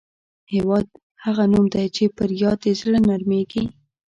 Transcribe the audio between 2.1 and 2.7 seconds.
پر یاد